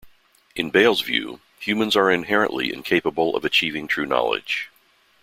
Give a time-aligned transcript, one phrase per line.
[0.55, 4.71] In Bayle's view, humans are inherently incapable of achieving true knowledge.